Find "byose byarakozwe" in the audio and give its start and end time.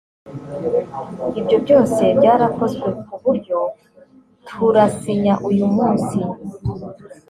1.63-2.87